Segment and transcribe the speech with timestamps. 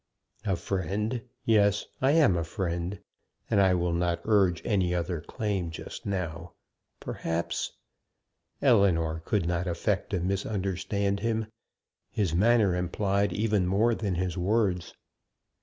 [0.45, 1.21] "A friend!
[1.45, 2.97] Yes, I am a friend;
[3.51, 6.53] and I will not urge any other claim just now.
[6.99, 7.73] Perhaps"
[8.63, 11.45] Ellinor could not affect to misunderstand him.
[12.09, 14.95] His manner implied even more than his words.